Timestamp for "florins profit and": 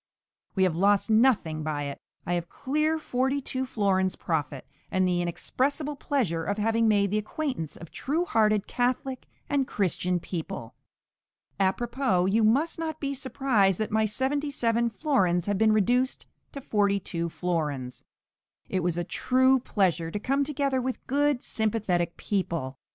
3.67-5.07